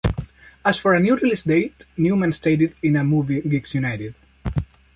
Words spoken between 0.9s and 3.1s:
a new release date, Newman stated in a